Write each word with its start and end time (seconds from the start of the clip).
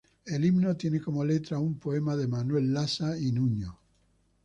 El 0.25 0.43
Himno 0.45 0.75
tiene 0.75 0.99
como 0.99 1.23
letra 1.23 1.59
un 1.59 1.75
poema 1.77 2.15
de 2.17 2.25
Manuel 2.25 2.73
Lassa 2.73 3.15
y 3.19 3.31
Nuño. 3.31 3.77